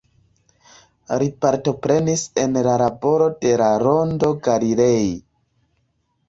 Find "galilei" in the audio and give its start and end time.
4.49-5.07